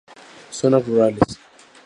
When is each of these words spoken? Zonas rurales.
Zonas 0.49 0.83
rurales. 0.87 1.29